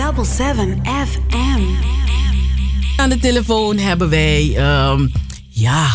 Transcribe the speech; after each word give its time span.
FM. 0.00 1.60
Aan 2.96 3.08
de 3.08 3.18
telefoon 3.20 3.78
hebben 3.78 4.08
wij 4.08 4.54
ehm, 4.56 5.06
ja, 5.48 5.88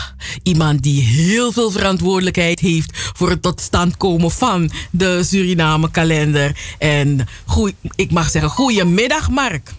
iemand 0.43 0.83
die 0.83 1.01
heel 1.04 1.51
veel 1.51 1.71
verantwoordelijkheid 1.71 2.60
heeft 2.60 3.12
voor 3.13 3.29
het 3.29 3.41
tot 3.41 3.62
stand 3.62 3.97
komen 3.97 4.31
van 4.31 4.71
de 4.91 5.23
Suriname 5.23 5.91
kalender. 5.91 6.57
En 6.78 7.28
goeie, 7.46 7.76
ik 7.96 8.12
mag 8.12 8.29
zeggen, 8.29 8.52
goedemiddag 8.52 9.29
Mark. 9.29 9.72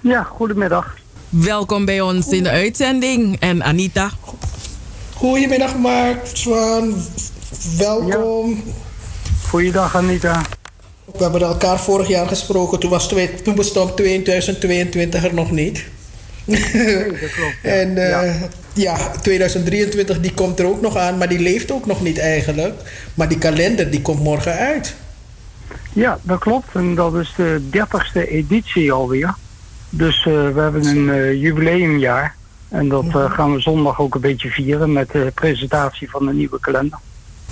Ja, 0.00 0.22
goedemiddag. 0.22 0.94
Welkom 1.28 1.84
bij 1.84 2.00
ons 2.00 2.28
in 2.28 2.42
de 2.42 2.50
uitzending. 2.50 3.36
En 3.40 3.64
Anita. 3.64 4.10
Goedemiddag 5.14 5.76
Mark, 5.76 6.26
Zwan. 6.32 6.94
Welkom. 7.76 8.62
Goeiedag 9.48 9.96
Anita. 9.96 10.42
We 11.16 11.22
hebben 11.22 11.42
elkaar 11.42 11.80
vorig 11.80 12.08
jaar 12.08 12.26
gesproken. 12.26 12.78
Toen, 12.78 12.90
was 12.90 13.08
twee, 13.08 13.42
toen 13.42 13.54
bestond 13.54 13.96
2022 13.96 15.24
er 15.24 15.34
nog 15.34 15.50
niet. 15.50 15.84
Nee, 16.44 17.06
dat 17.20 17.32
klopt. 17.32 17.56
Ja. 17.62 17.70
En 17.70 17.96
eh, 17.96 18.08
Ja. 18.08 18.48
ja. 18.74 19.10
2023 19.22 20.20
die 20.20 20.34
komt 20.34 20.58
er 20.58 20.66
ook 20.66 20.80
nog 20.80 20.96
aan, 20.96 21.18
maar 21.18 21.28
die 21.28 21.38
leeft 21.38 21.72
ook 21.72 21.86
nog 21.86 22.02
niet 22.02 22.18
eigenlijk. 22.18 22.74
Maar 23.14 23.28
die 23.28 23.38
kalender 23.38 23.90
die 23.90 24.02
komt 24.02 24.22
morgen 24.22 24.52
uit. 24.52 24.94
Ja, 25.92 26.18
dat 26.22 26.38
klopt. 26.38 26.68
En 26.74 26.94
dat 26.94 27.14
is 27.14 27.34
de 27.36 27.60
30ste 27.70 28.28
editie 28.28 28.92
alweer. 28.92 29.34
Dus 29.90 30.18
eh, 30.18 30.32
we 30.32 30.60
hebben 30.60 30.86
een 30.86 31.10
eh, 31.10 31.32
jubileumjaar. 31.32 32.34
En 32.68 32.88
dat 32.88 33.04
gaan 33.10 33.54
we 33.54 33.60
zondag 33.60 34.00
ook 34.00 34.14
een 34.14 34.20
beetje 34.20 34.48
vieren 34.48 34.92
met 34.92 35.10
de 35.10 35.32
presentatie 35.34 36.10
van 36.10 36.26
de 36.26 36.32
nieuwe 36.32 36.60
kalender. 36.60 36.98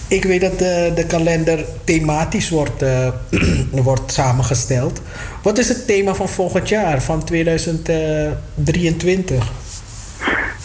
Ik 0.09 0.25
weet 0.25 0.41
dat 0.41 0.59
de, 0.59 0.93
de 0.95 1.07
kalender 1.07 1.65
thematisch 1.85 2.51
wordt, 2.51 2.83
eh, 2.83 3.09
wordt 3.71 4.13
samengesteld. 4.13 5.01
Wat 5.43 5.59
is 5.59 5.69
het 5.69 5.87
thema 5.87 6.15
van 6.15 6.29
volgend 6.29 6.69
jaar, 6.69 7.03
van 7.03 7.25
2023? 7.25 9.51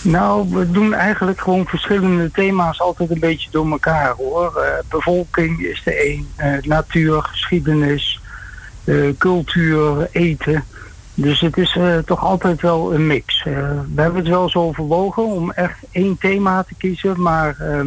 Nou, 0.02 0.50
we 0.50 0.72
doen 0.72 0.94
eigenlijk 0.94 1.42
gewoon 1.42 1.66
verschillende 1.66 2.32
thema's 2.32 2.82
altijd 2.82 3.12
een 3.12 3.20
beetje 3.20 3.50
door 3.52 3.72
elkaar 3.72 4.14
hoor. 4.18 4.56
Eh, 4.56 4.74
bevolking 4.90 5.60
is 5.60 5.82
de 5.86 6.10
een, 6.10 6.28
eh, 6.36 6.54
natuur, 6.62 7.22
geschiedenis, 7.22 8.20
eh, 8.84 8.96
cultuur, 9.18 10.10
eten. 10.12 10.64
Dus 11.22 11.40
het 11.40 11.58
is 11.58 11.76
eh, 11.76 11.98
toch 11.98 12.24
altijd 12.24 12.62
wel 12.62 12.94
een 12.94 13.08
mix. 13.08 13.44
Eh, 13.46 13.54
we 13.96 14.02
hebben 14.02 14.20
het 14.20 14.30
wel 14.30 14.50
zo 14.50 14.60
overwogen 14.60 15.26
om 15.26 15.52
echt 15.52 15.78
één 15.92 16.18
thema 16.18 16.64
te 16.64 16.74
kiezen, 16.78 17.22
maar 17.22 17.56
eh, 17.60 17.80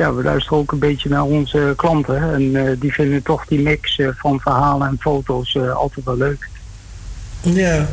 ja, 0.00 0.14
we 0.14 0.22
luisteren 0.22 0.58
ook 0.58 0.72
een 0.72 0.78
beetje 0.78 1.08
naar 1.08 1.22
onze 1.22 1.72
klanten. 1.76 2.32
En 2.34 2.56
eh, 2.56 2.76
die 2.80 2.92
vinden 2.92 3.22
toch 3.22 3.46
die 3.46 3.60
mix 3.60 3.98
eh, 3.98 4.08
van 4.16 4.40
verhalen 4.40 4.88
en 4.88 4.96
foto's 5.00 5.54
eh, 5.54 5.74
altijd 5.74 6.04
wel 6.04 6.16
leuk. 6.16 6.48
Ja, 7.40 7.86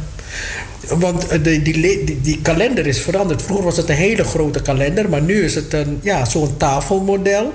want 0.98 1.44
die, 1.44 1.62
die, 1.62 2.04
die, 2.06 2.22
die 2.22 2.42
kalender 2.42 2.88
is 2.88 3.02
veranderd. 3.02 3.42
Vroeger 3.42 3.66
was 3.66 3.78
het 3.78 3.90
een 3.90 3.96
hele 3.96 4.24
grote 4.24 4.62
kalender, 4.62 5.10
maar 5.10 5.22
nu 5.22 5.34
is 5.44 5.56
het 5.56 5.74
een, 5.74 6.00
ja, 6.04 6.26
zo'n 6.26 6.58
tafelmodel. 6.58 7.54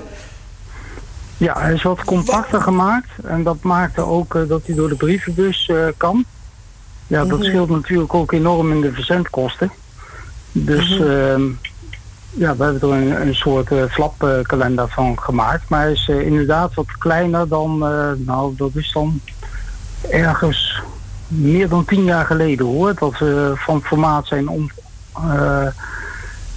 Ja, 1.37 1.59
hij 1.59 1.73
is 1.73 1.83
wat 1.83 2.03
compacter 2.03 2.61
gemaakt. 2.61 3.09
En 3.23 3.43
dat 3.43 3.61
maakte 3.61 4.01
ook 4.01 4.47
dat 4.47 4.61
hij 4.65 4.75
door 4.75 4.89
de 4.89 4.95
brievenbus 4.95 5.71
kan. 5.97 6.25
Ja, 7.07 7.25
dat 7.25 7.39
Mhm. 7.39 7.47
scheelt 7.47 7.69
natuurlijk 7.69 8.13
ook 8.13 8.31
enorm 8.31 8.71
in 8.71 8.81
de 8.81 8.93
verzendkosten. 8.93 9.71
Dus 10.51 10.99
Mhm. 10.99 11.09
ehm, 11.09 11.41
ja, 12.33 12.55
we 12.55 12.63
hebben 12.63 12.81
er 12.81 12.97
een, 12.97 13.27
een 13.27 13.35
soort 13.35 13.71
eh, 13.71 13.83
flapkalender 13.89 14.87
van 14.87 15.19
gemaakt. 15.21 15.69
Maar 15.69 15.81
hij 15.81 15.91
is 15.91 16.07
eh, 16.09 16.25
inderdaad 16.25 16.73
wat 16.73 16.97
kleiner 16.97 17.47
dan, 17.47 17.85
eh, 17.87 18.11
nou 18.17 18.53
dat 18.57 18.69
is 18.73 18.91
dan 18.93 19.19
ergens 20.09 20.81
meer 21.27 21.69
dan 21.69 21.85
tien 21.85 22.03
jaar 22.03 22.25
geleden 22.25 22.65
hoor. 22.65 22.93
Dat 22.99 23.17
we 23.19 23.51
van 23.55 23.81
formaat 23.81 24.27
zijn, 24.27 24.47
om, 24.47 24.69
eh, 25.13 25.67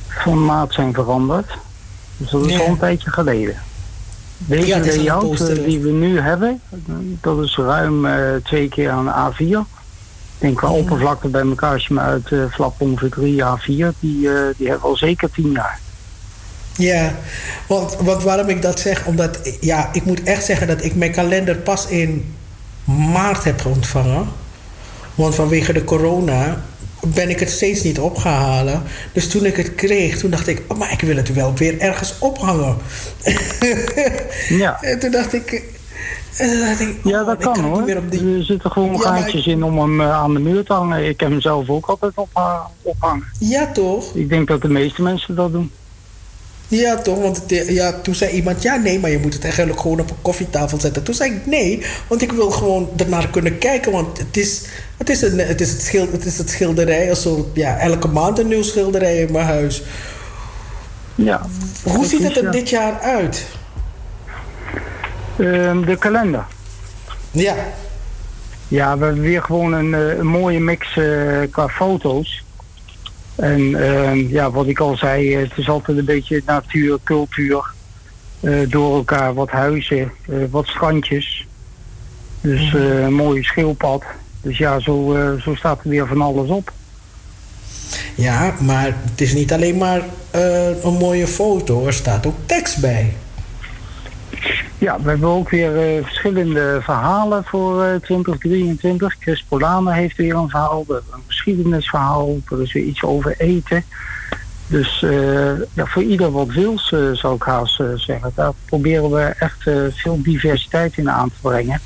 van 0.08 0.44
maat 0.44 0.72
zijn 0.72 0.94
veranderd. 0.94 1.50
Dus 2.16 2.30
dat 2.30 2.46
is 2.46 2.52
Ja. 2.52 2.58
al 2.60 2.66
een 2.66 2.78
tijdje 2.78 3.10
geleden. 3.10 3.56
Deze 4.38 4.66
Ja, 4.66 4.76
een 4.76 4.84
layout 4.86 5.46
die 5.64 5.80
we 5.80 5.90
nu 5.90 6.20
hebben, 6.20 6.60
dat 7.20 7.38
is 7.42 7.56
ruim 7.56 8.06
twee 8.42 8.68
keer 8.68 8.90
aan 8.90 9.08
A4. 9.32 9.58
Ik 10.36 10.42
denk 10.42 10.56
qua 10.56 10.70
oppervlakte 10.70 11.28
bij 11.28 11.42
elkaar, 11.42 11.72
als 11.72 11.86
je 11.86 11.94
me 11.94 12.00
uit 12.00 12.32
flap 12.50 12.80
ongeveer 12.80 13.10
3 13.10 13.42
A4, 13.42 13.98
die, 14.00 14.32
eh, 14.32 14.40
die 14.56 14.68
hebben 14.68 14.88
al 14.88 14.96
zeker 14.96 15.30
10 15.30 15.50
jaar. 15.50 15.80
Ja, 16.76 17.14
want, 17.66 17.96
want 18.00 18.22
waarom 18.22 18.48
ik 18.48 18.62
dat 18.62 18.80
zeg? 18.80 19.06
Omdat, 19.06 19.56
ja, 19.60 19.88
ik 19.92 20.04
moet 20.04 20.22
echt 20.22 20.44
zeggen 20.44 20.66
dat 20.66 20.84
ik 20.84 20.94
mijn 20.94 21.12
kalender 21.12 21.56
pas 21.56 21.86
in 21.86 22.34
maart 22.84 23.44
heb 23.44 23.66
ontvangen. 23.66 24.28
Want 25.14 25.34
vanwege 25.34 25.72
de 25.72 25.84
corona 25.84 26.64
ben 27.00 27.30
ik 27.30 27.40
het 27.40 27.50
steeds 27.50 27.82
niet 27.82 27.98
opgehaald. 27.98 28.70
Dus 29.12 29.28
toen 29.28 29.44
ik 29.44 29.56
het 29.56 29.74
kreeg, 29.74 30.18
toen 30.18 30.30
dacht 30.30 30.46
ik, 30.46 30.62
oh, 30.68 30.78
maar 30.78 30.92
ik 30.92 31.00
wil 31.00 31.16
het 31.16 31.32
wel 31.32 31.54
weer 31.54 31.78
ergens 31.80 32.14
ophangen. 32.18 32.76
Ja. 34.48 34.82
En 34.82 34.98
toen 34.98 35.10
dacht 35.10 35.32
ik, 35.32 35.62
en 36.36 36.60
dacht 36.60 36.80
ik 36.80 36.96
Ja, 37.04 37.20
oh, 37.20 37.26
dat 37.26 37.34
ik 37.34 37.40
kan 37.40 37.52
niet 37.52 37.62
hoor. 37.72 37.82
meer 37.82 37.96
op 37.98 38.10
die- 38.10 38.36
Er 38.36 38.44
zitten 38.44 38.70
gewoon 38.70 38.92
Ja, 38.92 38.98
gaatjes 38.98 39.46
in 39.46 39.62
om 39.62 39.78
hem 39.78 40.00
eh, 40.00 40.12
aan 40.12 40.34
de 40.34 40.40
muur 40.40 40.64
te 40.64 40.72
hangen. 40.72 41.08
Ik 41.08 41.20
heb 41.20 41.30
hem 41.30 41.40
zelf 41.40 41.68
ook 41.68 41.86
altijd 41.86 42.12
op, 42.14 42.28
eh, 42.34 42.60
ophangen. 42.82 43.24
Ja, 43.38 43.72
toch? 43.72 44.14
Ik 44.14 44.28
denk 44.28 44.48
dat 44.48 44.62
de 44.62 44.68
meeste 44.68 45.02
mensen 45.02 45.34
dat 45.34 45.52
doen. 45.52 45.70
Ja, 46.68 46.96
toch? 46.96 47.18
Want 47.20 47.36
het, 47.46 47.66
ja, 47.68 47.92
toen 48.02 48.14
zei 48.14 48.30
iemand, 48.30 48.62
ja, 48.62 48.76
nee, 48.76 49.00
maar 49.00 49.10
je 49.10 49.18
moet 49.18 49.34
het 49.34 49.44
eigenlijk 49.44 49.80
gewoon 49.80 50.00
op 50.00 50.10
een 50.10 50.22
koffietafel 50.22 50.80
zetten. 50.80 51.02
Toen 51.02 51.14
zei 51.14 51.32
ik, 51.32 51.46
nee, 51.46 51.82
want 52.08 52.22
ik 52.22 52.32
wil 52.32 52.50
gewoon 52.50 52.88
ernaar 52.96 53.28
kunnen 53.28 53.58
kijken. 53.58 53.92
Want 53.92 54.18
het 54.18 54.36
is 54.36 54.62
het, 54.96 55.08
is 55.10 55.22
een, 55.22 55.38
het, 55.38 55.60
is 55.60 55.70
het, 55.70 55.80
schil, 55.82 56.06
het, 56.12 56.24
is 56.24 56.38
het 56.38 56.50
schilderij, 56.50 57.08
een 57.10 57.16
soort, 57.16 57.46
ja, 57.54 57.78
elke 57.78 58.08
maand 58.08 58.38
een 58.38 58.48
nieuw 58.48 58.62
schilderij 58.62 59.18
in 59.20 59.32
mijn 59.32 59.46
huis. 59.46 59.82
Ja. 61.14 61.46
Hoe 61.82 62.06
ziet 62.06 62.22
het 62.22 62.36
er 62.36 62.44
ja. 62.44 62.50
dit 62.50 62.68
jaar 62.70 63.00
uit? 63.00 63.46
Ehm, 65.38 65.84
de 65.84 65.96
kalender. 65.98 66.44
Ja, 67.30 67.54
Ja, 68.68 68.98
we 68.98 69.04
hebben 69.04 69.22
weer 69.22 69.42
gewoon 69.42 69.72
een, 69.72 69.94
eh, 69.94 70.18
een 70.18 70.26
mooie 70.26 70.60
mix 70.60 70.96
eh, 70.96 71.06
qua 71.50 71.68
foto's. 71.68 72.44
En 73.34 73.74
ehm, 73.74 74.18
ja, 74.18 74.50
wat 74.50 74.66
ik 74.66 74.78
al 74.80 74.96
zei, 74.96 75.34
eh, 75.34 75.42
het 75.42 75.58
is 75.58 75.68
altijd 75.68 75.98
een 75.98 76.04
beetje 76.04 76.42
natuur, 76.46 76.98
cultuur. 77.04 77.74
door 78.68 78.96
elkaar 78.96 79.34
wat 79.34 79.50
huizen, 79.50 80.12
wat 80.50 80.66
strandjes. 80.66 81.46
Dus 82.40 82.74
eh, 82.74 83.02
een 83.02 83.14
mooie 83.14 83.44
schildpad. 83.44 84.02
Dus 84.40 84.58
ja, 84.58 84.80
zo, 84.80 85.16
zo 85.40 85.54
staat 85.54 85.80
er 85.84 85.90
weer 85.90 86.06
van 86.06 86.20
alles 86.20 86.48
op. 86.48 86.72
ja, 88.14 88.54
maar 88.60 88.84
het 89.10 89.20
is 89.20 89.34
niet 89.34 89.52
alleen 89.52 89.76
maar 89.76 90.02
een 90.82 90.94
mooie 90.94 91.26
foto. 91.26 91.86
Er 91.86 91.92
staat 91.92 92.26
ook 92.26 92.36
tekst 92.46 92.80
bij. 92.80 93.14
Ja, 94.78 95.00
we 95.00 95.08
hebben 95.08 95.28
ook 95.28 95.50
weer 95.50 95.76
eh, 95.76 96.04
verschillende 96.04 96.78
verhalen 96.82 97.44
voor 97.44 97.84
eh, 97.84 98.00
2023. 98.00 99.16
Chris 99.20 99.44
Polane 99.48 99.92
heeft 99.92 100.16
weer 100.16 100.34
een 100.34 100.48
verhaal, 100.48 100.84
een 100.88 101.22
geschiedenisverhaal, 101.26 102.36
er 102.50 102.62
is 102.62 102.72
weer 102.72 102.82
iets 102.84 103.02
over 103.02 103.34
eten. 103.38 103.84
Dus 104.66 105.02
eh, 105.02 105.84
voor 105.86 106.02
ieder 106.02 106.30
wat 106.30 106.48
wils, 106.48 106.92
eh, 106.92 107.10
zou 107.12 107.34
ik 107.34 107.42
haast 107.42 107.80
eh, 107.80 107.86
zeggen. 107.94 108.32
Daar 108.34 108.52
proberen 108.64 109.10
we 109.10 109.20
echt 109.20 109.66
eh, 109.66 109.74
veel 109.90 110.22
diversiteit 110.22 110.96
in 110.96 111.10
aan 111.10 111.28
te 111.28 111.40
brengen. 111.40 111.80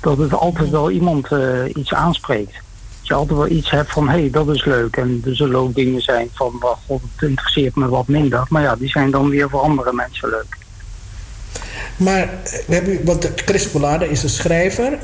Dat 0.00 0.18
het 0.18 0.34
altijd 0.34 0.70
wel 0.70 0.90
iemand 0.90 1.32
eh, 1.32 1.64
iets 1.74 1.94
aanspreekt. 1.94 2.52
Dat 2.52 3.06
je 3.06 3.14
altijd 3.14 3.38
wel 3.38 3.48
iets 3.48 3.70
hebt 3.70 3.92
van, 3.92 4.08
hé, 4.08 4.20
hey, 4.20 4.30
dat 4.30 4.48
is 4.48 4.64
leuk. 4.64 4.96
En 4.96 5.22
er 5.26 5.36
zullen 5.36 5.60
ook 5.60 5.74
dingen 5.74 6.00
zijn 6.00 6.28
van, 6.32 6.52
god, 6.86 7.02
het 7.14 7.28
interesseert 7.28 7.76
me 7.76 7.88
wat 7.88 8.08
minder. 8.08 8.46
Maar 8.48 8.62
ja, 8.62 8.76
die 8.76 8.88
zijn 8.88 9.10
dan 9.10 9.28
weer 9.28 9.50
voor 9.50 9.60
andere 9.60 9.92
mensen 9.92 10.28
leuk. 10.28 10.56
Maar 11.96 12.22
eh, 12.22 12.28
we 12.66 12.74
hebben, 12.74 13.04
want 13.04 13.30
Chris 13.34 13.68
Pollade 13.68 14.10
is 14.10 14.22
een 14.22 14.28
schrijver. 14.28 14.98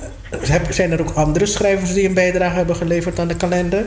Zijn 0.71 0.93
er 0.93 1.01
ook 1.01 1.11
andere 1.11 1.47
schrijvers 1.47 1.93
die 1.93 2.09
een 2.09 2.15
bijdrage 2.15 2.57
hebben 2.57 2.77
geleverd 2.77 3.19
aan 3.19 3.29
de 3.29 3.37
kalender? 3.37 3.85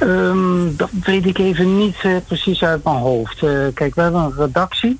Ehm, 0.00 0.76
dat 0.76 0.90
weet 1.04 1.26
ik 1.26 1.38
even 1.38 1.78
niet 1.78 1.96
eh, 2.02 2.16
precies 2.26 2.62
uit 2.62 2.84
mijn 2.84 2.96
hoofd. 2.96 3.42
Eh, 3.42 3.66
kijk, 3.74 3.94
we 3.94 4.02
hebben 4.02 4.20
een 4.20 4.34
redactie. 4.36 4.98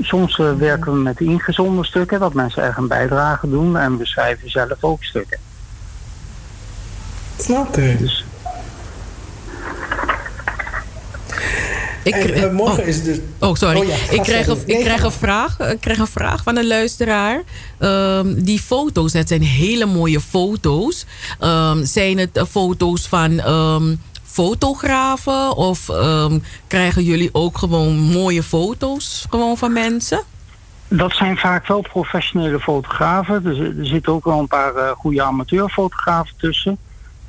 Soms 0.00 0.38
eh, 0.38 0.52
werken 0.52 0.92
we 0.92 0.98
met 0.98 1.20
ingezonden 1.20 1.84
stukken, 1.84 2.20
dat 2.20 2.34
mensen 2.34 2.62
echt 2.62 2.76
een 2.76 2.88
bijdrage 2.88 3.50
doen. 3.50 3.76
En 3.76 3.96
we 3.96 4.06
schrijven 4.06 4.50
zelf 4.50 4.76
ook 4.84 5.04
stukken. 5.04 5.38
Oké. 7.48 7.96
Dus 7.98 8.24
Ik, 12.06 12.14
En, 12.14 12.34
eh, 12.34 12.52
morgen 12.52 12.82
oh. 12.82 12.88
is 12.88 13.02
de... 13.02 13.22
Oh, 13.38 13.54
sorry. 13.54 13.78
Oh 13.78 13.84
ja, 13.84 13.94
ik 14.10 14.22
krijg, 14.22 14.46
een, 14.46 14.58
Nee, 14.66 14.76
ik, 14.76 14.84
krijg 14.84 15.02
een 15.02 15.12
vraag, 15.12 15.60
ik 15.60 15.80
krijg 15.80 15.98
een 15.98 16.06
vraag 16.06 16.42
van 16.42 16.56
een 16.56 16.66
luisteraar. 16.66 17.42
Ehm, 17.78 18.34
die 18.42 18.60
foto's, 18.60 19.12
het 19.12 19.28
zijn 19.28 19.42
hele 19.42 19.86
mooie 19.86 20.20
foto's. 20.20 21.06
Ehm, 21.40 21.84
zijn 21.84 22.18
het 22.18 22.36
eh, 22.36 22.44
foto's 22.44 23.08
van 23.08 23.40
ehm, 23.40 23.94
fotografen? 24.22 25.56
Of 25.56 25.88
ehm, 25.88 26.38
krijgen 26.66 27.02
jullie 27.02 27.28
ook 27.32 27.58
gewoon 27.58 27.96
mooie 27.96 28.42
foto's 28.42 29.26
gewoon 29.30 29.56
van 29.56 29.72
mensen? 29.72 30.22
Dat 30.88 31.12
zijn 31.12 31.36
vaak 31.36 31.66
wel 31.66 31.80
professionele 31.80 32.60
fotografen. 32.60 33.46
Er, 33.46 33.78
er 33.78 33.86
zitten 33.86 34.12
ook 34.12 34.24
wel 34.24 34.38
een 34.38 34.46
paar 34.46 34.74
uh, 34.74 34.90
goede 34.90 35.22
amateurfotografen 35.22 36.34
tussen. 36.36 36.78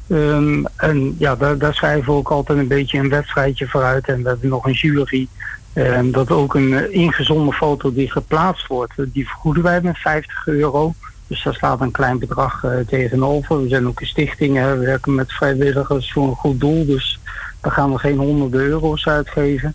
Um, 0.07 0.65
en 0.75 1.15
ja, 1.19 1.36
daar, 1.36 1.57
daar, 1.57 1.74
schrijven 1.74 2.06
we 2.06 2.12
ook 2.12 2.30
altijd 2.30 2.59
een 2.59 2.68
beetje 2.68 3.00
een 3.00 3.09
wedstrijdje 3.09 3.68
vooruit. 3.68 4.07
En 4.07 4.24
we 4.24 4.30
hebben 4.30 4.50
nog 4.50 4.65
een 4.65 4.74
jury. 4.74 5.27
Um, 5.74 6.12
dat 6.12 6.31
ook 6.31 6.56
een 6.56 6.94
ingezonden 6.94 7.54
foto 7.54 7.94
die 7.94 8.12
geplaatst 8.12 8.68
wordt, 8.68 8.94
die 8.98 9.27
vergoeden 9.27 9.63
wij 9.63 9.81
met 9.81 9.98
50 9.98 10.48
euro. 10.48 10.94
Dus 11.27 11.44
daar 11.44 11.54
staat 11.54 11.81
een 11.81 11.92
klein 11.92 12.19
bedrag 12.19 12.63
uh, 12.63 12.71
tegenover. 12.88 13.62
We 13.62 13.68
zijn 13.68 13.88
ook 13.88 14.00
een 14.01 14.07
stichting, 14.07 14.56
hè. 14.56 14.77
we 14.77 14.86
werken 14.86 15.15
met 15.15 15.33
vrijwilligers 15.33 16.12
voor 16.12 16.27
een 16.27 16.36
goed 16.36 16.59
doel. 16.59 16.86
Dus 16.86 17.19
daar 17.62 17.71
gaan 17.71 17.92
we 17.92 18.00
geen 18.00 18.18
honderden 18.18 18.62
euro's 18.62 19.07
uitgeven. 19.07 19.74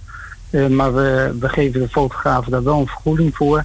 Uh, 0.50 0.66
maar 0.66 0.94
we, 0.94 1.36
we 1.40 1.48
geven 1.48 1.80
de 1.80 1.88
fotografen 1.88 2.50
daar 2.50 2.62
wel 2.62 2.80
een 2.80 2.86
vergoeding 2.86 3.36
voor. 3.36 3.64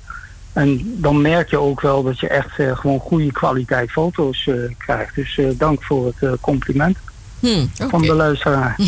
En 0.57 0.93
dan 1.01 1.21
merk 1.21 1.49
je 1.49 1.59
ook 1.59 1.81
wel 1.81 2.03
dat 2.03 2.19
je 2.19 2.27
echt 2.27 2.59
uh, 2.59 2.77
gewoon 2.77 2.99
goede 2.99 3.31
kwaliteit 3.31 3.91
foto's 3.91 4.49
krijgt. 4.77 5.15
Dus 5.15 5.39
dank 5.53 5.83
voor 5.83 6.13
het 6.19 6.39
compliment 6.39 6.97
hmm, 7.39 7.69
okay. 7.75 7.89
van 7.89 8.01
de 8.01 8.13
luisteraar. 8.13 8.79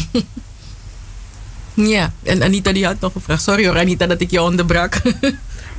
ja, 1.73 2.11
en 2.23 2.43
Anita 2.43 2.71
die 2.71 2.85
had 2.85 2.99
nog 2.99 3.15
een 3.15 3.21
vraag. 3.21 3.41
Sorry 3.41 3.67
hoor 3.67 3.77
Anita 3.77 4.07
dat 4.07 4.21
ik 4.21 4.31
je 4.31 4.41
onderbrak. 4.41 5.01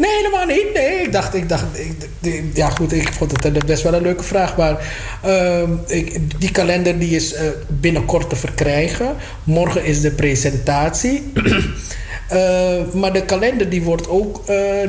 Nee, 0.01 0.17
helemaal 0.17 0.47
niet. 0.47 0.73
Nee, 0.75 1.03
ik 1.03 1.13
dacht, 1.13 1.35
ik 1.35 1.49
dacht, 1.49 1.65
ik, 2.21 2.45
ja 2.55 2.71
goed, 2.71 2.93
ik 2.93 3.13
vond 3.13 3.43
het 3.43 3.67
best 3.67 3.83
wel 3.83 3.95
een 3.95 4.03
leuke 4.03 4.23
vraag. 4.23 4.57
Maar 4.57 4.93
uh, 5.27 5.63
ik, 5.87 6.41
die 6.41 6.51
kalender 6.51 6.99
die 6.99 7.17
is 7.17 7.35
uh, 7.35 7.41
binnenkort 7.69 8.29
te 8.29 8.37
verkrijgen. 8.37 9.17
Morgen 9.45 9.85
is 9.85 10.01
de 10.01 10.11
presentatie. 10.11 11.33
uh, 12.33 12.93
maar 12.95 13.13
de 13.13 13.25
kalender 13.25 13.69
die 13.69 13.83
wordt 13.83 14.09
ook, 14.09 14.43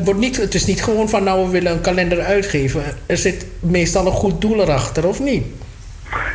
wordt 0.03 0.19
niet, 0.19 0.37
het 0.37 0.53
is 0.53 0.65
niet 0.65 0.83
gewoon 0.83 1.09
van 1.09 1.23
nou 1.23 1.45
we 1.45 1.51
willen 1.51 1.71
een 1.71 1.81
kalender 1.81 2.19
uitgeven. 2.19 2.83
Er 3.05 3.17
zit 3.17 3.45
meestal 3.59 4.05
een 4.05 4.11
goed 4.11 4.41
doel 4.41 4.61
erachter, 4.61 5.07
of 5.07 5.19
niet? 5.19 5.43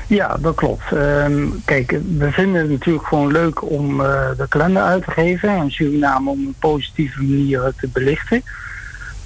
Ja, 0.07 0.37
dat 0.41 0.55
klopt. 0.55 0.93
Um, 0.93 1.63
kijk, 1.65 1.91
we 2.19 2.31
vinden 2.31 2.61
het 2.61 2.71
natuurlijk 2.71 3.07
gewoon 3.07 3.33
leuk 3.33 3.71
om 3.71 4.01
uh, 4.01 4.29
de 4.37 4.49
kalender 4.49 4.83
uit 4.83 5.05
te 5.05 5.11
geven 5.11 5.49
en 5.49 5.71
Suriname 5.71 6.31
op 6.31 6.37
een 6.37 6.55
positieve 6.59 7.23
manier 7.23 7.73
te 7.81 7.89
belichten. 7.89 8.43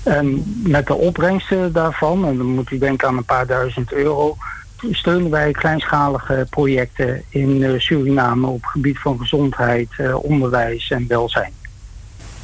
En 0.03 0.45
met 0.67 0.87
de 0.87 0.95
opbrengsten 0.95 1.73
daarvan, 1.73 2.27
en 2.27 2.37
dan 2.37 2.47
moet 2.47 2.71
u 2.71 2.79
denken 2.79 3.09
aan 3.09 3.17
een 3.17 3.25
paar 3.25 3.47
duizend 3.47 3.93
euro, 3.93 4.37
steunen 4.91 5.31
wij 5.31 5.53
kleinschalige 5.53 6.47
projecten 6.51 7.23
in 7.29 7.81
Suriname 7.81 8.47
op 8.47 8.63
het 8.63 8.71
gebied 8.71 8.99
van 8.99 9.19
gezondheid, 9.19 9.89
onderwijs 10.23 10.91
en 10.91 11.05
welzijn. 11.09 11.53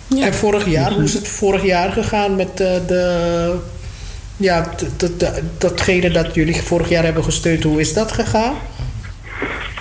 Ja. 0.06 0.26
En 0.26 0.34
vorig 0.34 0.66
jaar, 0.66 0.92
hoe 0.92 1.02
is 1.02 1.14
het 1.14 1.28
vorig 1.28 1.62
jaar 1.62 1.92
gegaan 1.92 2.36
met 2.36 2.56
de 2.56 3.58
ja, 4.36 4.70
datgene 5.58 6.10
dat 6.10 6.34
jullie 6.34 6.62
vorig 6.62 6.88
jaar 6.88 7.04
hebben 7.04 7.24
gesteund, 7.24 7.62
hoe 7.62 7.80
is 7.80 7.94
dat 7.94 8.12
gegaan? 8.12 8.54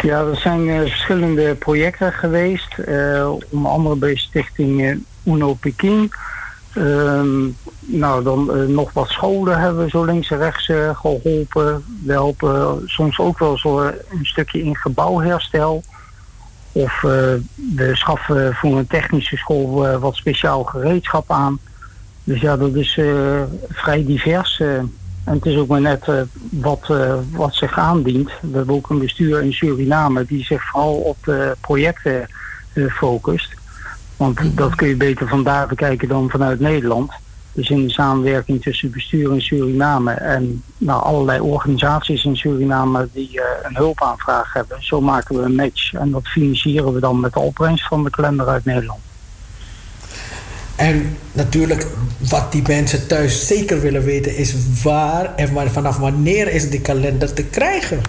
Ja, 0.01 0.19
er 0.19 0.37
zijn 0.37 0.67
uh, 0.67 0.79
verschillende 0.79 1.55
projecten 1.55 2.13
geweest. 2.13 2.75
Uh, 2.77 3.31
onder 3.49 3.71
andere 3.71 3.95
bij 3.95 4.15
stichting 4.15 5.03
Uno 5.23 5.53
Peking. 5.53 6.15
Ehm, 6.73 7.45
nou, 7.79 8.23
dan 8.23 8.57
uh, 8.57 8.67
nog 8.67 8.93
wat 8.93 9.09
scholen 9.09 9.59
hebben 9.59 9.83
we 9.83 9.89
zo 9.89 10.03
links 10.03 10.31
en 10.31 10.37
rechts 10.37 10.65
geholpen. 10.93 11.83
We 12.03 12.11
helpen 12.11 12.81
soms 12.85 13.19
ook 13.19 13.39
wel 13.39 13.57
zo 13.57 13.79
een 13.79 14.25
stukje 14.25 14.63
in 14.63 14.75
gebouwherstel. 14.75 15.83
Of 16.75 17.01
we 17.01 17.89
schaffen 17.93 18.55
voor 18.55 18.77
een 18.77 18.87
technische 18.87 19.37
school 19.37 19.99
wat 19.99 20.15
speciaal 20.15 20.63
gereedschap 20.63 21.31
aan. 21.31 21.59
Dus 22.25 22.41
ja, 22.41 22.57
dat 22.57 22.75
is 22.75 22.97
uh, 22.97 23.41
vrij 23.69 24.05
divers. 24.05 24.59
Uh, 24.59 24.77
en 24.77 24.89
het 25.23 25.45
is 25.45 25.57
ook 25.57 25.67
maar 25.67 25.81
net 25.81 26.07
uh, 26.07 26.21
wat, 26.49 26.93
wat 27.31 27.55
zich 27.55 27.77
aandient. 27.77 28.31
We 28.41 28.57
hebben 28.57 28.75
ook 28.75 28.89
een 28.89 28.99
bestuur 28.99 29.43
in 29.43 29.53
Suriname 29.53 30.25
die 30.25 30.43
zich 30.43 30.63
vooral 30.63 30.93
op 30.93 31.17
de 31.23 31.55
projecten 31.61 32.27
focust. 32.89 33.53
Want 34.17 34.39
-hmm. 34.39 34.55
dat 34.55 34.75
kun 34.75 34.87
je 34.87 34.95
beter 34.95 35.27
vandaar 35.27 35.67
bekijken 35.67 36.07
dan 36.07 36.29
vanuit 36.29 36.59
Nederland. 36.59 37.11
Dus 37.55 37.69
in 37.69 37.87
de 37.87 37.91
samenwerking 37.91 38.61
tussen 38.61 38.91
bestuur 38.91 39.33
in 39.33 39.41
Suriname 39.41 40.11
en 40.11 40.63
nou, 40.77 41.03
allerlei 41.03 41.39
organisaties 41.39 42.25
in 42.25 42.37
Suriname 42.37 43.09
die 43.13 43.41
een 43.63 43.75
hulpaanvraag 43.75 44.53
hebben. 44.53 44.77
Zo 44.79 45.01
maken 45.01 45.35
we 45.35 45.41
een 45.41 45.55
match 45.55 45.93
en 45.93 46.11
dat 46.11 46.27
financieren 46.27 46.93
we 46.93 46.99
dan 46.99 47.19
met 47.19 47.33
de 47.33 47.39
opbrengst 47.39 47.87
van 47.87 48.03
de 48.03 48.09
kalender 48.09 48.47
uit 48.47 48.65
Nederland. 48.65 48.99
En 50.75 51.17
natuurlijk, 51.31 51.87
wat 52.29 52.51
die 52.51 52.63
mensen 52.67 53.07
thuis 53.07 53.47
zeker 53.47 53.81
willen 53.81 54.03
weten, 54.03 54.37
is 54.37 54.53
waar 54.83 55.35
en 55.35 55.71
vanaf 55.71 55.97
wanneer 55.97 56.47
is 56.47 56.69
die 56.69 56.81
kalender 56.81 57.33
te 57.33 57.43
krijgen? 57.43 58.01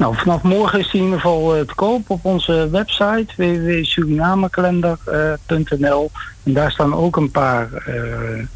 Nou, 0.00 0.16
vanaf 0.16 0.42
morgen 0.42 0.78
is 0.78 0.90
die 0.90 1.00
in 1.00 1.06
ieder 1.06 1.20
geval 1.20 1.56
uh, 1.56 1.62
te 1.62 1.74
koop 1.74 2.10
op 2.10 2.24
onze 2.24 2.68
website 2.70 3.26
www.surinamekalender.nl. 3.36 6.10
En 6.42 6.52
daar 6.52 6.70
staan 6.70 6.94
ook 6.94 7.16
een 7.16 7.30
paar 7.30 7.68
uh, 7.88 8.46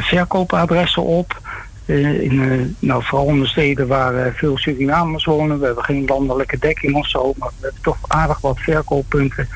verkoopadressen 0.00 1.02
op. 1.02 1.40
in, 1.86 2.76
nou, 2.78 3.04
vooral 3.04 3.28
in 3.28 3.40
de 3.40 3.46
steden 3.46 3.86
waar 3.86 4.32
veel 4.34 4.58
Surinamers 4.58 5.24
wonen. 5.24 5.60
We 5.60 5.66
hebben 5.66 5.84
geen 5.84 6.04
landelijke 6.06 6.58
dekking 6.58 6.94
of 6.94 7.08
zo, 7.08 7.34
maar 7.36 7.48
we 7.48 7.54
hebben 7.60 7.82
toch 7.82 7.98
aardig 8.06 8.40
wat 8.40 8.58
verkooppunten. 8.58 9.48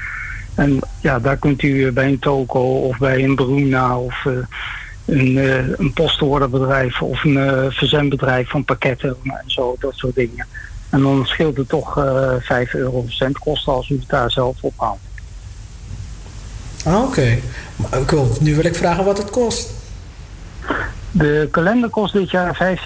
En 0.55 0.78
ja, 1.00 1.19
daar 1.19 1.37
kunt 1.37 1.62
u 1.62 1.93
bij 1.93 2.08
een 2.08 2.19
toko 2.19 2.61
of 2.61 2.99
bij 2.99 3.25
een 3.25 3.35
Bruna 3.35 3.99
of 3.99 4.26
een, 5.05 5.37
uh, 5.37 5.78
een 5.78 5.93
postorderbedrijf 5.93 7.02
of 7.02 7.25
een 7.25 7.37
uh, 7.37 7.64
verzendbedrijf 7.69 8.49
van 8.49 8.64
pakketten 8.64 9.17
en 9.25 9.43
zo, 9.46 9.76
dat 9.78 9.94
soort 9.94 10.14
dingen. 10.14 10.46
En 10.93 11.03
dan 11.03 11.27
scheelt 11.27 11.56
het 11.56 11.69
toch 11.69 11.93
5 12.41 12.75
euro 12.75 13.03
verzendkosten 13.03 13.73
als 13.73 13.89
u 13.89 13.99
het 13.99 14.09
daar 14.09 14.31
zelf 14.31 14.56
ophaalt. 14.61 14.99
Ah, 16.85 17.03
oké. 17.03 17.39
Okay. 17.91 18.27
Nu 18.41 18.55
wil 18.55 18.65
ik 18.65 18.75
vragen 18.75 19.05
wat 19.05 19.19
het 19.19 19.31
kost. 19.31 19.71
De 21.11 21.49
kalender 21.50 21.91
kost 21.91 22.12
dit 22.12 22.31
jaar 22.31 22.79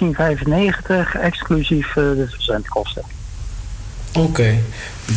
15,95 1.16 1.20
exclusief 1.20 1.92
de 1.92 2.26
verzendkosten. 2.28 3.02
Oké. 4.16 4.26
Okay. 4.26 4.60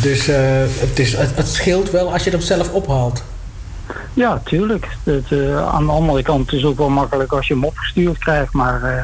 Dus 0.00 0.28
uh, 0.28 0.36
het, 0.60 0.98
is, 0.98 1.16
het, 1.16 1.36
het, 1.36 1.48
scheelt 1.48 1.90
wel 1.90 2.12
als 2.12 2.24
je 2.24 2.30
het 2.30 2.44
zelf 2.44 2.72
ophaalt. 2.72 3.24
Ja, 4.14 4.42
tuurlijk. 4.44 4.88
Het, 5.04 5.30
uh, 5.30 5.68
aan 5.68 5.86
de 5.86 5.92
andere 5.92 6.22
kant 6.22 6.52
is 6.52 6.62
het 6.62 6.70
ook 6.70 6.78
wel 6.78 6.88
makkelijk 6.88 7.32
als 7.32 7.46
je 7.46 7.54
hem 7.54 7.64
opgestuurd 7.64 8.18
krijgt. 8.18 8.52
Maar 8.52 8.82
uh, 8.82 9.02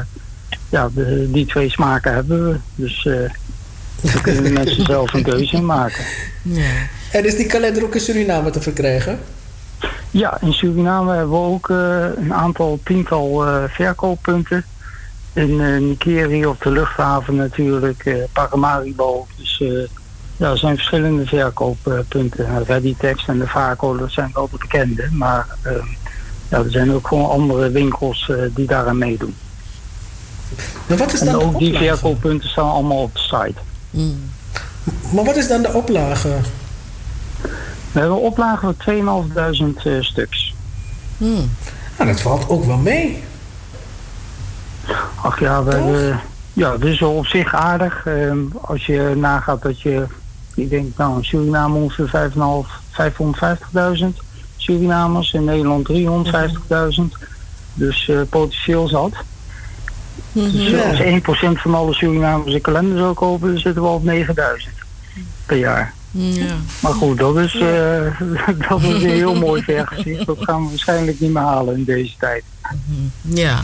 ja, 0.69 0.89
de, 0.93 1.31
die 1.31 1.45
twee 1.45 1.69
smaken 1.69 2.13
hebben 2.13 2.49
we. 2.49 2.57
Dus 2.75 3.07
dan 4.01 4.21
kunnen 4.21 4.53
mensen 4.53 4.85
zelf 4.85 5.13
een 5.13 5.23
keuze 5.23 5.55
in 5.55 5.65
maken. 5.65 6.05
Ja. 6.41 6.71
En 7.11 7.25
is 7.25 7.35
die 7.35 7.45
kalender 7.45 7.83
ook 7.83 7.95
in 7.95 8.01
Suriname 8.01 8.49
te 8.49 8.61
verkrijgen? 8.61 9.19
Ja, 10.11 10.37
in 10.41 10.53
Suriname 10.53 11.11
hebben 11.11 11.29
we 11.31 11.45
ook 11.45 11.69
een 11.69 12.33
aantal 12.33 12.79
tiental 12.83 13.45
verkooppunten. 13.69 14.65
In 15.33 15.87
Nikeri 15.87 16.45
op 16.45 16.61
de 16.61 16.71
luchthaven 16.71 17.35
natuurlijk, 17.35 18.27
Paramaribo. 18.33 19.27
Dus 19.37 19.63
ja, 20.37 20.49
er 20.49 20.57
zijn 20.57 20.75
verschillende 20.75 21.25
verkooppunten. 21.25 22.63
Readytext 22.65 23.27
en 23.27 23.39
de 23.39 23.47
Vaco, 23.47 23.97
dat 23.97 24.11
zijn 24.11 24.31
wel 24.33 24.49
de 24.51 24.57
bekende. 24.57 25.07
Maar 25.11 25.47
uh, 25.65 25.71
ja, 26.49 26.57
er 26.57 26.71
zijn 26.71 26.93
ook 26.93 27.07
gewoon 27.07 27.29
andere 27.29 27.69
winkels 27.69 28.27
uh, 28.31 28.37
die 28.55 28.67
daaraan 28.67 28.97
meedoen. 28.97 29.35
Maar 30.87 30.97
wat 30.97 31.13
is 31.13 31.19
dan 31.19 31.27
en 31.27 31.35
ook 31.35 31.59
die 31.59 31.77
verkooppunten 31.77 32.49
staan 32.49 32.69
allemaal 32.69 33.01
op 33.01 33.13
de 33.13 33.19
site. 33.19 33.59
Mm. 33.89 34.29
Maar 35.13 35.23
wat 35.23 35.35
is 35.35 35.47
dan 35.47 35.61
de 35.61 35.73
oplage? 35.73 36.35
We 37.91 37.99
hebben 37.99 38.17
een 38.17 38.23
oplage 38.23 38.73
van 38.77 39.75
2.500 39.75 39.83
uh, 39.83 40.01
stuks. 40.01 40.53
Mm. 41.17 41.51
Nou, 41.97 42.11
dat 42.11 42.21
valt 42.21 42.49
ook 42.49 42.65
wel 42.65 42.77
mee. 42.77 43.23
Ach 45.21 45.39
ja, 45.39 45.63
we 45.63 45.73
hebben, 45.73 46.19
ja, 46.53 46.71
dat 46.71 46.83
is 46.83 46.99
wel 46.99 47.13
op 47.13 47.25
zich 47.25 47.53
aardig. 47.53 48.05
Uh, 48.05 48.33
als 48.61 48.85
je 48.85 49.13
nagaat 49.15 49.61
dat 49.61 49.81
je 49.81 50.07
ik 50.57 50.69
denk, 50.69 50.97
nou, 50.97 51.17
in 51.17 51.23
Suriname 51.23 51.77
ongeveer 51.77 52.31
550.000 53.99 54.05
Surinamers. 54.55 55.33
In 55.33 55.43
Nederland 55.43 55.89
350.000. 55.91 57.01
Dus 57.73 58.07
uh, 58.07 58.21
potentieel 58.29 58.87
zat. 58.87 59.13
Dus 60.31 60.71
uh, 60.71 60.89
als 60.89 61.01
1% 61.57 61.61
van 61.61 61.75
alle 61.75 61.93
Surinamers 61.93 62.53
een 62.53 62.61
kalender 62.61 62.97
zou 62.97 63.13
kopen, 63.13 63.51
dan 63.51 63.59
zitten 63.59 63.81
we 63.81 63.87
op 63.87 64.03
9000 64.03 64.73
per 65.45 65.57
jaar. 65.57 65.93
Ja. 66.11 66.55
Maar 66.81 66.93
goed, 66.93 67.17
dat 67.17 67.37
is, 67.37 67.53
uh, 67.55 68.21
dat 68.69 68.81
is 68.81 69.03
een 69.03 69.09
heel 69.09 69.35
mooi 69.35 69.63
vergezicht. 69.63 70.25
Dat 70.25 70.37
gaan 70.39 70.63
we 70.63 70.69
waarschijnlijk 70.69 71.19
niet 71.19 71.33
meer 71.33 71.41
halen 71.41 71.75
in 71.75 71.83
deze 71.83 72.13
tijd. 72.19 72.43
Ja. 73.21 73.61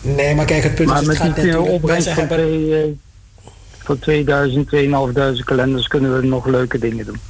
Nee, 0.00 0.34
maar 0.34 0.44
kijk, 0.44 0.62
het 0.62 0.74
punt 0.74 0.88
maar 0.88 1.00
is... 1.00 1.06
met 1.06 1.18
het 1.18 1.34
die 1.34 1.60
opbrengst 1.60 2.08
van 2.08 2.26
twee, 2.26 2.98
voor 3.78 3.98
2000, 3.98 4.66
2500 4.68 5.44
kalenders 5.44 5.86
kunnen 5.86 6.20
we 6.20 6.26
nog 6.26 6.46
leuke 6.46 6.78
dingen 6.78 7.06
doen. 7.06 7.20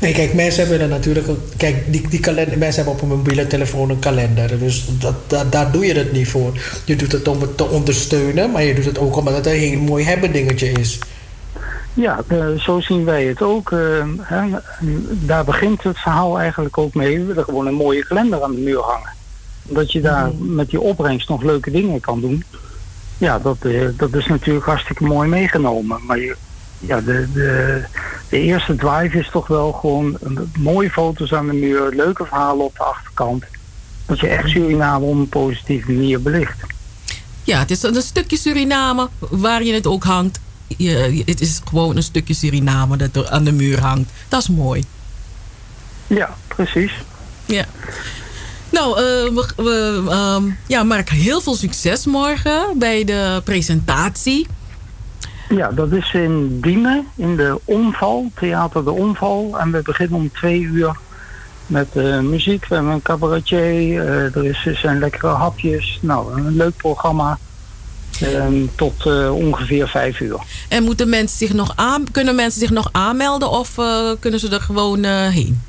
Nee, 0.00 0.12
kijk, 0.12 0.34
mensen 0.34 0.60
hebben 0.60 0.80
er 0.80 0.88
natuurlijk... 0.88 1.28
Kijk, 1.56 1.92
die, 1.92 2.08
die 2.08 2.20
kalender, 2.20 2.58
mensen 2.58 2.84
hebben 2.84 3.02
op 3.02 3.10
een 3.10 3.16
mobiele 3.16 3.46
telefoon 3.46 3.90
een 3.90 3.98
kalender. 3.98 4.58
Dus 4.58 4.88
dat, 4.98 5.14
dat, 5.26 5.52
daar 5.52 5.72
doe 5.72 5.86
je 5.86 5.94
het 5.94 6.12
niet 6.12 6.28
voor. 6.28 6.52
Je 6.84 6.96
doet 6.96 7.12
het 7.12 7.28
om 7.28 7.40
het 7.40 7.56
te 7.56 7.68
ondersteunen, 7.68 8.50
maar 8.50 8.62
je 8.62 8.74
doet 8.74 8.84
het 8.84 8.98
ook 8.98 9.16
omdat 9.16 9.34
het 9.34 9.46
een 9.46 9.52
heel 9.52 9.78
mooi 9.78 10.04
hebben 10.04 10.32
dingetje 10.32 10.72
is. 10.72 10.98
Ja, 11.94 12.24
zo 12.58 12.80
zien 12.80 13.04
wij 13.04 13.24
het 13.24 13.42
ook. 13.42 13.70
Uh, 13.70 14.04
hè, 14.20 14.46
daar 15.08 15.44
begint 15.44 15.82
het 15.82 15.98
verhaal 15.98 16.38
eigenlijk 16.38 16.78
ook 16.78 16.94
mee. 16.94 17.18
We 17.18 17.24
willen 17.24 17.44
gewoon 17.44 17.66
een 17.66 17.74
mooie 17.74 18.06
kalender 18.06 18.42
aan 18.42 18.54
de 18.54 18.60
muur 18.60 18.80
hangen. 18.80 19.12
Dat 19.62 19.92
je 19.92 20.00
daar 20.00 20.26
mhm. 20.26 20.54
met 20.54 20.70
die 20.70 20.80
opbrengst 20.80 21.28
nog 21.28 21.42
leuke 21.42 21.70
dingen 21.70 22.00
kan 22.00 22.20
doen. 22.20 22.44
Ja, 23.18 23.38
dat, 23.38 23.56
uh, 23.62 23.88
dat 23.96 24.14
is 24.14 24.26
natuurlijk 24.26 24.66
hartstikke 24.66 25.04
mooi 25.04 25.28
meegenomen. 25.28 26.00
Maar 26.06 26.18
je, 26.18 26.36
ja, 26.78 27.00
de, 27.00 27.26
de, 27.32 27.82
de 28.28 28.40
eerste 28.40 28.76
drive 28.76 29.18
is 29.18 29.28
toch 29.30 29.46
wel 29.46 29.72
gewoon 29.72 30.18
mooie 30.58 30.90
foto's 30.90 31.32
aan 31.32 31.46
de 31.46 31.52
muur, 31.52 31.94
leuke 31.94 32.24
verhalen 32.24 32.64
op 32.64 32.76
de 32.76 32.82
achterkant. 32.82 33.44
Dat 34.06 34.20
je 34.20 34.28
echt 34.28 34.48
Suriname 34.48 35.04
op 35.04 35.14
een 35.14 35.28
positieve 35.28 35.92
manier 35.92 36.22
belicht. 36.22 36.56
Ja, 37.44 37.58
het 37.58 37.70
is 37.70 37.82
een 37.82 38.02
stukje 38.02 38.36
Suriname 38.36 39.08
waar 39.18 39.62
je 39.62 39.72
het 39.72 39.86
ook 39.86 40.04
hangt. 40.04 40.40
Je, 40.76 41.22
het 41.26 41.40
is 41.40 41.60
gewoon 41.64 41.96
een 41.96 42.02
stukje 42.02 42.34
Suriname 42.34 42.96
dat 42.96 43.16
er 43.16 43.30
aan 43.30 43.44
de 43.44 43.52
muur 43.52 43.80
hangt. 43.80 44.10
Dat 44.28 44.40
is 44.40 44.48
mooi. 44.48 44.84
Ja, 46.06 46.36
precies. 46.46 46.92
Ja. 47.44 47.64
Nou, 48.70 48.90
uh, 48.90 49.34
we, 49.34 49.46
we 49.56 50.02
uh, 50.04 50.52
ja, 50.66 50.82
Mark, 50.82 51.08
heel 51.10 51.40
veel 51.40 51.54
succes 51.54 52.06
morgen 52.06 52.78
bij 52.78 53.04
de 53.04 53.40
presentatie. 53.44 54.46
Ja, 55.48 55.70
dat 55.70 55.92
is 55.92 56.12
in 56.12 56.60
Diemen, 56.60 57.06
in 57.14 57.36
de 57.36 57.60
Omval, 57.64 58.30
Theater 58.34 58.84
de 58.84 58.90
Omval. 58.90 59.58
En 59.58 59.72
we 59.72 59.82
beginnen 59.82 60.18
om 60.18 60.32
twee 60.32 60.60
uur 60.60 60.96
met 61.66 61.88
uh, 61.94 62.20
muziek. 62.20 62.66
We 62.66 62.74
hebben 62.74 62.92
een 62.92 63.02
cabaretier, 63.02 64.04
uh, 64.04 64.36
er 64.36 64.44
is, 64.44 64.80
zijn 64.80 64.98
lekkere 64.98 65.26
hapjes. 65.26 65.98
Nou, 66.02 66.40
een 66.40 66.56
leuk 66.56 66.76
programma. 66.76 67.38
Ehm, 68.20 68.66
tot 68.74 69.06
uh, 69.06 69.34
ongeveer 69.34 69.88
vijf 69.88 70.20
uur. 70.20 70.38
En 70.68 70.82
moeten 70.82 71.08
mensen 71.08 71.38
zich 71.38 71.52
nog 71.52 71.72
aan, 71.76 72.04
kunnen 72.10 72.34
mensen 72.34 72.60
zich 72.60 72.70
nog 72.70 72.88
aanmelden 72.92 73.50
of 73.50 73.74
kunnen 74.20 74.40
ze 74.40 74.50
er 74.50 74.60
gewoon 74.60 75.04
heen? 75.04 75.62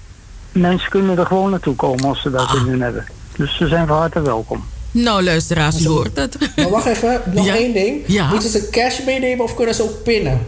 Mensen 0.52 0.90
kunnen 0.90 1.18
er 1.18 1.26
gewoon 1.26 1.50
naartoe 1.50 1.76
komen 1.76 2.06
als 2.06 2.22
ze 2.22 2.30
dat 2.30 2.48
ah. 2.48 2.68
in 2.68 2.82
hebben. 2.82 3.06
Dus 3.38 3.58
ze 3.58 3.68
zijn 3.68 3.88
van 3.88 3.98
harte 3.98 4.22
welkom. 4.22 4.64
Nou, 4.92 5.24
luisteraars, 5.24 5.82
u 5.82 5.88
hoort 5.88 6.18
het. 6.18 6.38
Maar 6.56 6.70
wacht 6.70 6.86
even, 6.86 7.22
nog 7.34 7.48
één 7.48 7.74
ding. 7.74 8.08
Moeten 8.30 8.50
ze 8.50 8.70
cash 8.72 9.00
meenemen 9.06 9.44
of 9.44 9.56
kunnen 9.56 9.76
ze 9.76 9.84
ook 9.84 10.04
pinnen? 10.04 10.40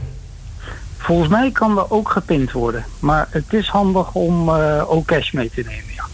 Volgens 0.97 1.29
mij 1.29 1.51
kan 1.51 1.77
er 1.77 1.91
ook 1.91 2.09
gepind 2.09 2.51
worden. 2.51 2.85
Maar 2.99 3.27
het 3.29 3.53
is 3.53 3.67
handig 3.67 4.13
om 4.13 4.49
uh, 4.49 4.83
ook 4.91 5.05
cash 5.05 5.31
mee 5.31 5.49
te 5.55 5.61
nemen, 5.61 5.93
ja. 5.95 6.05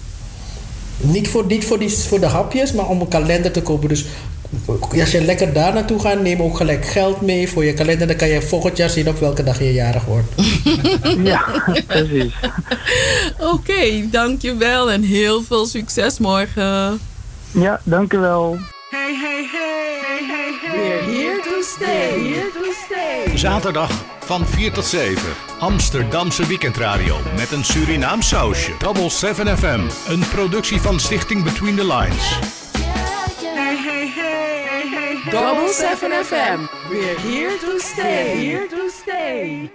Niet, 0.98 1.28
voor, 1.28 1.46
niet 1.46 1.66
voor, 1.66 1.80
die, 1.80 1.90
voor 1.90 2.20
de 2.20 2.26
hapjes, 2.26 2.74
maar 2.74 2.88
om 2.88 3.02
een 3.02 3.08
kalender 3.08 3.52
te 3.52 3.62
kopen. 3.62 3.90
Dus 3.90 4.06
als 5.00 5.12
je 5.12 5.22
lekker 5.22 5.54
daar 5.54 5.74
naartoe 5.74 6.00
gaat, 6.00 6.22
neem 6.22 6.42
ook 6.42 6.58
gelijk 6.58 6.86
geld 6.86 7.22
mee 7.22 7.50
voor 7.50 7.66
je 7.66 7.74
kalender. 7.74 8.08
Dan 8.08 8.16
kan 8.16 8.28
je 8.28 8.42
volgend 8.42 8.78
jaar 8.78 8.90
zien 8.90 9.08
op 9.08 9.20
welke 9.20 9.44
dag 9.44 9.60
je 9.60 9.74
jarig 9.74 10.06
wordt. 10.06 10.28
ja, 11.32 11.64
precies. 11.88 12.34
Oké, 13.40 13.52
okay, 13.52 14.08
dankjewel 14.12 14.92
en 14.92 15.04
heel 15.04 15.42
veel 15.42 15.66
succes 15.66 16.20
morgen. 16.20 17.00
Ja, 17.60 17.80
dank 17.84 18.14
u 18.14 18.18
wel. 18.18 18.58
Hey, 18.90 19.16
hey, 19.16 19.48
hey, 19.52 20.00
hey, 20.02 20.26
hey, 20.26 20.54
hey. 20.62 20.80
We're 20.80 21.04
here 21.04 21.42
to 21.42 21.62
stay, 21.62 22.34
here 22.34 22.52
to 22.52 22.72
stay. 22.86 23.38
Zaterdag 23.38 23.92
van 24.20 24.46
4 24.46 24.72
tot 24.72 24.86
7. 24.86 25.22
Amsterdamse 25.60 26.48
weekendradio 26.48 27.18
met 27.36 27.52
een 27.52 27.64
Surinaam 27.64 28.22
sausje. 28.22 28.72
Double 28.80 29.10
7 29.10 29.58
FM, 29.58 29.80
een 30.08 30.28
productie 30.30 30.82
van 30.82 31.00
Stichting 31.00 31.44
Between 31.44 31.76
the 31.76 31.86
Lines. 31.86 32.40
Hey, 33.42 33.78
hey, 33.78 34.12
hey, 34.16 34.64
hey, 34.70 34.90
hey. 34.90 35.32
Double 35.32 35.74
7 35.74 36.26
FM. 36.26 36.90
We're 36.90 37.20
here 37.20 37.58
to 37.58 37.80
stay, 37.80 38.36
here 38.38 38.68
to 38.68 38.90
stay. 38.90 39.72